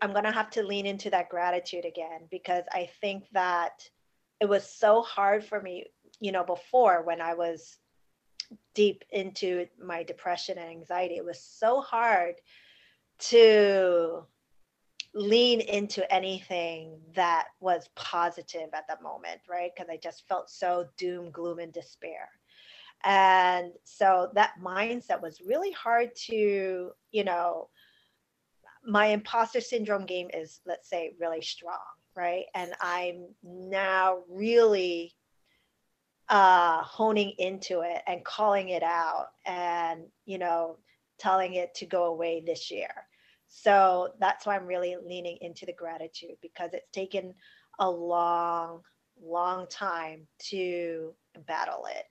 I'm 0.00 0.12
going 0.12 0.24
to 0.24 0.32
have 0.32 0.50
to 0.50 0.62
lean 0.62 0.86
into 0.86 1.10
that 1.10 1.28
gratitude 1.28 1.84
again 1.84 2.26
because 2.30 2.64
I 2.72 2.88
think 3.00 3.24
that 3.32 3.82
it 4.40 4.48
was 4.48 4.68
so 4.68 5.02
hard 5.02 5.44
for 5.44 5.60
me, 5.60 5.86
you 6.20 6.32
know, 6.32 6.44
before 6.44 7.02
when 7.02 7.20
I 7.20 7.34
was 7.34 7.76
deep 8.74 9.04
into 9.10 9.66
my 9.82 10.02
depression 10.02 10.58
and 10.58 10.70
anxiety. 10.70 11.16
It 11.16 11.24
was 11.24 11.40
so 11.40 11.80
hard 11.80 12.36
to 13.18 14.24
lean 15.14 15.60
into 15.60 16.10
anything 16.12 16.98
that 17.14 17.48
was 17.60 17.88
positive 17.94 18.70
at 18.72 18.86
the 18.88 19.02
moment, 19.02 19.40
right? 19.48 19.70
Because 19.74 19.90
I 19.90 19.96
just 19.96 20.26
felt 20.28 20.48
so 20.48 20.86
doom, 20.96 21.30
gloom, 21.30 21.58
and 21.58 21.72
despair. 21.72 22.28
And 23.02 23.72
so 23.84 24.30
that 24.34 24.54
mindset 24.62 25.20
was 25.20 25.40
really 25.40 25.72
hard 25.72 26.14
to, 26.26 26.90
you 27.10 27.24
know, 27.24 27.68
my 28.84 29.06
imposter 29.06 29.60
syndrome 29.60 30.06
game 30.06 30.28
is, 30.32 30.60
let's 30.66 30.88
say, 30.88 31.14
really 31.20 31.42
strong, 31.42 31.78
right? 32.14 32.46
And 32.54 32.72
I'm 32.80 33.26
now 33.44 34.20
really 34.28 35.14
uh, 36.28 36.82
honing 36.82 37.34
into 37.38 37.80
it 37.80 38.02
and 38.06 38.24
calling 38.24 38.70
it 38.70 38.82
out 38.82 39.28
and, 39.44 40.04
you 40.24 40.38
know, 40.38 40.78
telling 41.18 41.54
it 41.54 41.74
to 41.74 41.86
go 41.86 42.04
away 42.04 42.42
this 42.44 42.70
year. 42.70 42.90
So 43.48 44.14
that's 44.20 44.46
why 44.46 44.56
I'm 44.56 44.66
really 44.66 44.96
leaning 45.04 45.38
into 45.40 45.66
the 45.66 45.72
gratitude 45.72 46.36
because 46.40 46.72
it's 46.72 46.90
taken 46.92 47.34
a 47.80 47.90
long, 47.90 48.82
long 49.20 49.66
time 49.68 50.26
to 50.50 51.12
battle 51.46 51.86
it 51.90 52.04